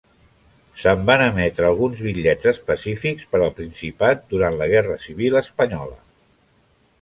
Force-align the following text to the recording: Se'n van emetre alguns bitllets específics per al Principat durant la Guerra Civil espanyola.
Se'n 0.83 1.01
van 1.09 1.23
emetre 1.25 1.67
alguns 1.67 2.01
bitllets 2.05 2.49
específics 2.53 3.27
per 3.35 3.41
al 3.43 3.53
Principat 3.61 4.25
durant 4.33 4.59
la 4.63 4.69
Guerra 4.73 4.97
Civil 5.05 5.39
espanyola. 5.45 6.01